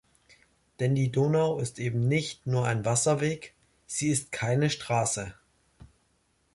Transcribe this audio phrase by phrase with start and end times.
[0.79, 3.53] Denn die Donau ist eben nicht nur ein Wasserweg,
[3.85, 5.35] sie ist keine Straße.